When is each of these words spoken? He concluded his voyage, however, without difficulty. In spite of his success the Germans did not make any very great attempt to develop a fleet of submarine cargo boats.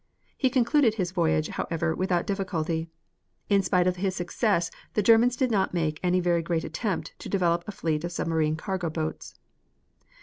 He 0.35 0.49
concluded 0.49 0.95
his 0.95 1.11
voyage, 1.11 1.49
however, 1.49 1.93
without 1.93 2.25
difficulty. 2.25 2.89
In 3.49 3.61
spite 3.61 3.85
of 3.85 3.97
his 3.97 4.15
success 4.15 4.71
the 4.95 5.03
Germans 5.03 5.35
did 5.35 5.51
not 5.51 5.75
make 5.75 5.99
any 6.01 6.19
very 6.19 6.41
great 6.41 6.63
attempt 6.63 7.13
to 7.19 7.29
develop 7.29 7.63
a 7.67 7.71
fleet 7.71 8.03
of 8.03 8.11
submarine 8.11 8.55
cargo 8.55 8.89
boats. 8.89 9.35